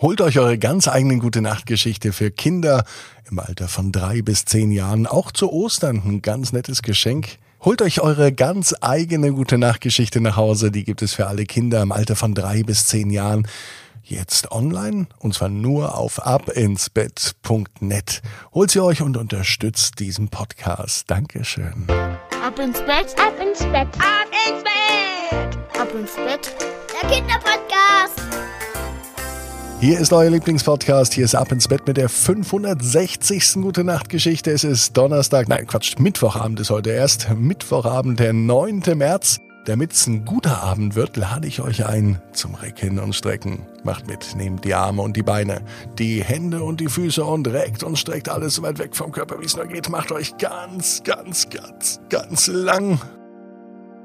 [0.00, 2.84] Holt euch eure ganz eigene gute Nachtgeschichte für Kinder
[3.28, 5.08] im Alter von drei bis zehn Jahren.
[5.08, 7.38] Auch zu Ostern ein ganz nettes Geschenk.
[7.62, 10.70] Holt euch eure ganz eigene gute Nachtgeschichte nach Hause.
[10.70, 13.48] Die gibt es für alle Kinder im Alter von drei bis zehn Jahren.
[14.04, 18.22] Jetzt online und zwar nur auf abinsbett.net.
[18.54, 21.10] Holt sie euch und unterstützt diesen Podcast.
[21.10, 21.88] Dankeschön.
[22.40, 26.54] Ab ins Bett, ab ins Bett, ab ins Bett, ab ins Bett.
[27.02, 28.17] Der Kinderpodcast.
[29.80, 31.14] Hier ist euer Lieblingspodcast.
[31.14, 33.62] Hier ist Ab ins Bett mit der 560.
[33.62, 34.50] Gute Nacht Geschichte.
[34.50, 37.30] Es ist Donnerstag, nein Quatsch, Mittwochabend ist heute erst.
[37.36, 38.82] Mittwochabend, der 9.
[38.96, 39.38] März.
[39.66, 43.66] Damit es ein guter Abend wird, lade ich euch ein zum Recken und Strecken.
[43.84, 45.60] Macht mit, nehmt die Arme und die Beine,
[45.96, 49.38] die Hände und die Füße und reckt und streckt alles so weit weg vom Körper,
[49.40, 49.88] wie es nur geht.
[49.90, 53.00] Macht euch ganz, ganz, ganz, ganz lang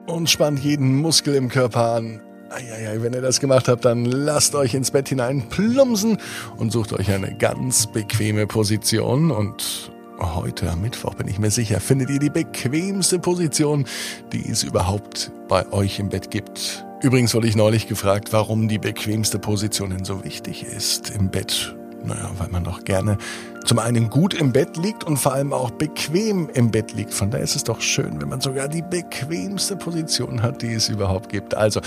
[0.06, 2.22] und spannt jeden Muskel im Körper an.
[2.54, 6.18] Eieiei, wenn ihr das gemacht habt, dann lasst euch ins Bett hinein plumpsen
[6.58, 9.32] und sucht euch eine ganz bequeme Position.
[9.32, 13.86] Und heute am Mittwoch bin ich mir sicher, findet ihr die bequemste Position,
[14.32, 16.86] die es überhaupt bei euch im Bett gibt.
[17.02, 21.76] Übrigens wurde ich neulich gefragt, warum die bequemste Position denn so wichtig ist im Bett.
[22.04, 23.18] Naja, weil man doch gerne
[23.66, 27.14] zum einen gut im Bett liegt und vor allem auch bequem im Bett liegt.
[27.14, 30.90] Von daher ist es doch schön, wenn man sogar die bequemste Position hat, die es
[30.90, 31.56] überhaupt gibt.
[31.56, 31.80] Also,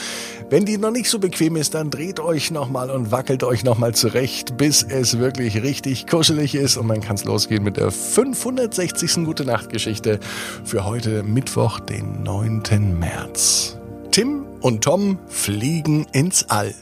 [0.49, 3.95] wenn die noch nicht so bequem ist, dann dreht euch nochmal und wackelt euch nochmal
[3.95, 9.25] zurecht, bis es wirklich richtig kuschelig ist und dann kann es losgehen mit der 560.
[9.27, 10.19] Gute Nacht Geschichte
[10.65, 12.99] für heute Mittwoch, den 9.
[12.99, 13.77] März.
[14.11, 16.75] Tim und Tom fliegen ins All.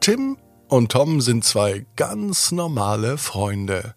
[0.00, 3.94] Tim und Tom sind zwei ganz normale Freunde.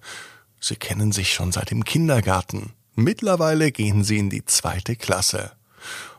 [0.59, 2.73] Sie kennen sich schon seit dem Kindergarten.
[2.95, 5.51] Mittlerweile gehen sie in die zweite Klasse.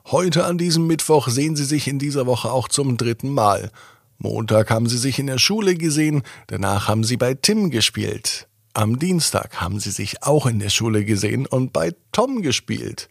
[0.06, 3.70] Heute an diesem Mittwoch sehen sie sich in dieser Woche auch zum dritten Mal.
[4.18, 8.46] Montag haben sie sich in der Schule gesehen, danach haben sie bei Tim gespielt.
[8.74, 13.08] Am Dienstag haben sie sich auch in der Schule gesehen und bei Tom gespielt.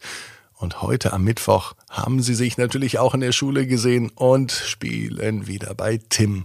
[0.54, 5.46] Und heute am Mittwoch haben sie sich natürlich auch in der Schule gesehen und spielen
[5.46, 6.44] wieder bei Tim.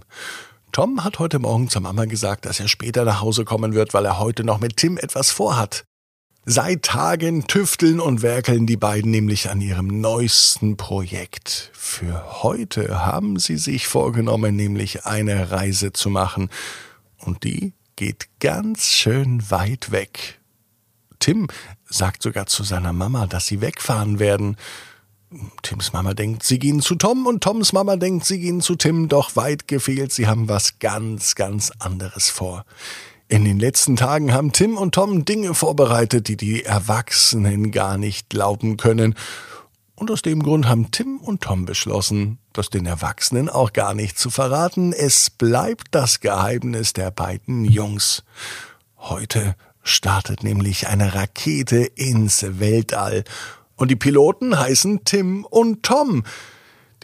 [0.72, 4.04] Tom hat heute Morgen zur Mama gesagt, dass er später nach Hause kommen wird, weil
[4.04, 5.84] er heute noch mit Tim etwas vorhat.
[6.44, 11.70] Seit Tagen tüfteln und werkeln die beiden nämlich an ihrem neuesten Projekt.
[11.74, 16.48] Für heute haben sie sich vorgenommen, nämlich eine Reise zu machen.
[17.18, 20.40] Und die geht ganz schön weit weg.
[21.18, 21.48] Tim
[21.84, 24.56] sagt sogar zu seiner Mama, dass sie wegfahren werden.
[25.62, 29.08] Tims Mama denkt, sie gehen zu Tom und Toms Mama denkt, sie gehen zu Tim,
[29.08, 32.64] doch weit gefehlt, sie haben was ganz, ganz anderes vor.
[33.28, 38.30] In den letzten Tagen haben Tim und Tom Dinge vorbereitet, die die Erwachsenen gar nicht
[38.30, 39.14] glauben können.
[39.96, 44.18] Und aus dem Grund haben Tim und Tom beschlossen, das den Erwachsenen auch gar nicht
[44.18, 44.94] zu verraten.
[44.94, 48.22] Es bleibt das Geheimnis der beiden Jungs.
[48.96, 53.24] Heute startet nämlich eine Rakete ins Weltall
[53.78, 56.24] und die Piloten heißen Tim und Tom.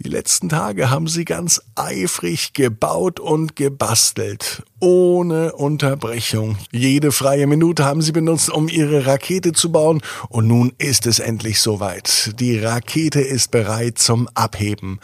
[0.01, 6.59] Die letzten Tage haben sie ganz eifrig gebaut und gebastelt, ohne Unterbrechung.
[6.73, 11.21] Jede freie Minute haben sie benutzt, um ihre Rakete zu bauen, und nun ist es
[11.21, 12.35] endlich soweit.
[12.41, 14.99] Die Rakete ist bereit zum Abheben.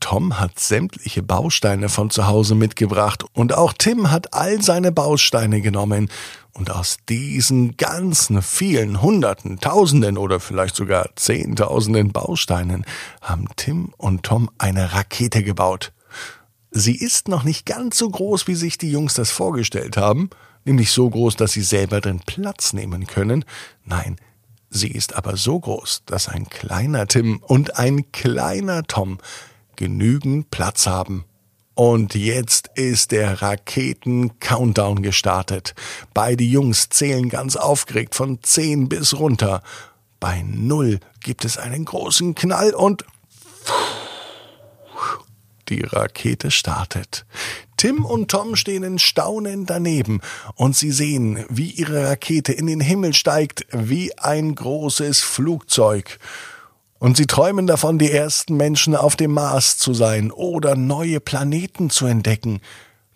[0.00, 5.62] Tom hat sämtliche Bausteine von zu Hause mitgebracht und auch Tim hat all seine Bausteine
[5.62, 6.10] genommen.
[6.54, 12.86] Und aus diesen ganzen vielen Hunderten, Tausenden oder vielleicht sogar Zehntausenden Bausteinen
[13.20, 15.92] haben Tim und Tom eine Rakete gebaut.
[16.70, 20.30] Sie ist noch nicht ganz so groß, wie sich die Jungs das vorgestellt haben,
[20.64, 23.44] nämlich so groß, dass sie selber drin Platz nehmen können.
[23.84, 24.16] Nein,
[24.70, 29.18] sie ist aber so groß, dass ein kleiner Tim und ein kleiner Tom
[29.74, 31.24] genügend Platz haben.
[31.74, 35.74] Und jetzt ist der Raketen-Countdown gestartet.
[36.14, 39.62] Beide Jungs zählen ganz aufgeregt von zehn bis runter.
[40.20, 43.04] Bei null gibt es einen großen Knall und
[45.68, 47.26] die Rakete startet.
[47.76, 50.20] Tim und Tom stehen in Staunen daneben
[50.54, 56.18] und sie sehen, wie ihre Rakete in den Himmel steigt wie ein großes Flugzeug.
[57.04, 61.90] Und sie träumen davon, die ersten Menschen auf dem Mars zu sein oder neue Planeten
[61.90, 62.62] zu entdecken.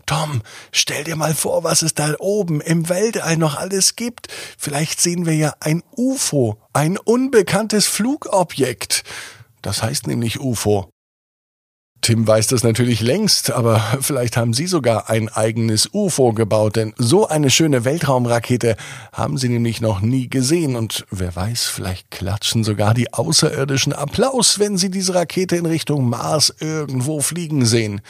[0.05, 0.43] Tom,
[0.73, 4.29] stell dir mal vor, was es da oben im Weltall noch alles gibt.
[4.59, 9.05] Vielleicht sehen wir ja ein UFO, ein unbekanntes Flugobjekt.
[9.63, 10.91] Das heißt nämlich UFO.
[12.09, 16.95] Tim weiß das natürlich längst, aber vielleicht haben Sie sogar ein eigenes UFO gebaut, denn
[16.97, 18.77] so eine schöne Weltraumrakete
[19.13, 24.59] haben Sie nämlich noch nie gesehen und wer weiß, vielleicht klatschen sogar die Außerirdischen Applaus,
[24.59, 28.01] wenn Sie diese Rakete in Richtung Mars irgendwo fliegen sehen.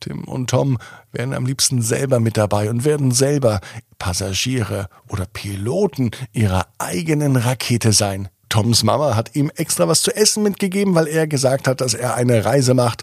[0.00, 0.76] Tim und Tom
[1.12, 3.62] wären am liebsten selber mit dabei und werden selber
[3.98, 8.28] Passagiere oder Piloten ihrer eigenen Rakete sein.
[8.48, 12.14] Toms Mama hat ihm extra was zu essen mitgegeben, weil er gesagt hat, dass er
[12.14, 13.02] eine Reise macht.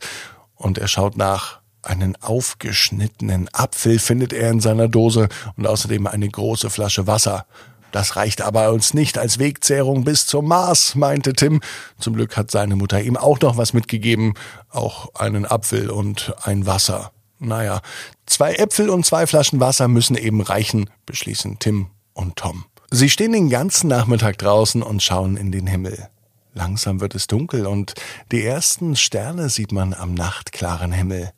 [0.65, 1.59] Und er schaut nach.
[1.83, 7.45] Einen aufgeschnittenen Apfel findet er in seiner Dose und außerdem eine große Flasche Wasser.
[7.91, 11.61] Das reicht aber uns nicht als Wegzehrung bis zum Mars, meinte Tim.
[11.99, 14.33] Zum Glück hat seine Mutter ihm auch noch was mitgegeben,
[14.71, 17.11] auch einen Apfel und ein Wasser.
[17.37, 17.81] Naja,
[18.25, 22.65] zwei Äpfel und zwei Flaschen Wasser müssen eben reichen, beschließen Tim und Tom.
[22.89, 26.09] Sie stehen den ganzen Nachmittag draußen und schauen in den Himmel.
[26.55, 27.95] Langsam wird es dunkel und
[28.31, 31.31] die ersten Sterne sieht man am nachtklaren Himmel.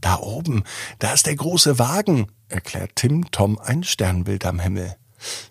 [0.00, 0.62] Da oben,
[1.00, 4.94] da ist der große Wagen, erklärt Tim Tom ein Sternbild am Himmel.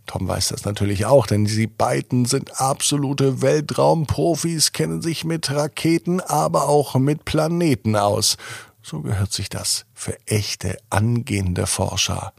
[0.06, 6.22] Tom weiß das natürlich auch, denn sie beiden sind absolute Weltraumprofis, kennen sich mit Raketen,
[6.22, 8.38] aber auch mit Planeten aus.
[8.82, 12.34] So gehört sich das für echte angehende Forscher.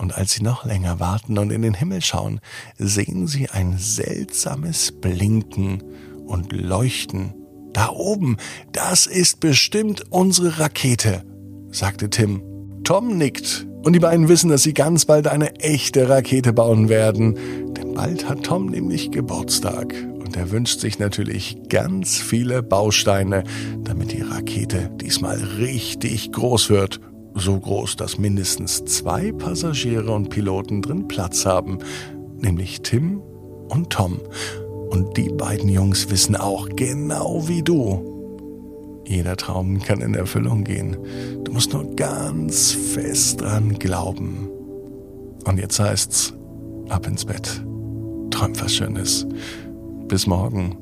[0.00, 2.40] Und als sie noch länger warten und in den Himmel schauen,
[2.78, 5.82] sehen sie ein seltsames Blinken
[6.26, 7.34] und Leuchten.
[7.74, 8.38] Da oben,
[8.72, 11.22] das ist bestimmt unsere Rakete,
[11.70, 12.42] sagte Tim.
[12.82, 17.74] Tom nickt und die beiden wissen, dass sie ganz bald eine echte Rakete bauen werden.
[17.74, 19.94] Denn bald hat Tom nämlich Geburtstag.
[20.18, 23.44] Und er wünscht sich natürlich ganz viele Bausteine,
[23.84, 27.00] damit die Rakete diesmal richtig groß wird.
[27.34, 31.78] So groß, dass mindestens zwei Passagiere und Piloten drin Platz haben.
[32.38, 33.20] Nämlich Tim
[33.68, 34.20] und Tom.
[34.90, 38.10] Und die beiden Jungs wissen auch, genau wie du,
[39.10, 40.96] jeder Traum kann in Erfüllung gehen.
[41.44, 44.48] Du musst nur ganz fest dran glauben.
[45.44, 46.32] Und jetzt heißt's,
[46.88, 47.60] ab ins Bett.
[48.30, 49.26] Träum was Schönes.
[50.06, 50.76] Bis morgen,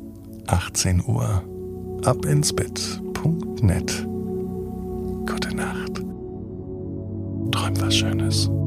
[0.46, 1.42] 18 Uhr.
[2.04, 4.06] Ab ins Bett.net.
[5.26, 6.07] Gute Nacht.
[7.58, 8.57] Träum was Schönes.